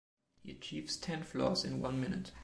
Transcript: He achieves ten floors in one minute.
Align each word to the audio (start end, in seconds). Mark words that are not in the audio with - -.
He 0.41 0.49
achieves 0.49 0.97
ten 0.97 1.21
floors 1.21 1.63
in 1.63 1.79
one 1.79 2.01
minute. 2.01 2.31